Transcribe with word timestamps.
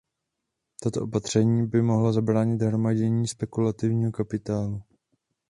Toto 0.81 1.01
opatření 1.03 1.67
by 1.67 1.81
mohlo 1.81 2.13
zabránit 2.13 2.61
hromadění 2.61 3.27
spekulativního 3.27 4.11
kapitálu. 4.11 4.81